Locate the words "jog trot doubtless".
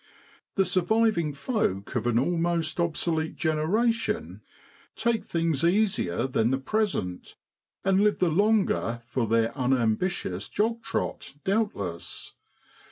10.51-12.33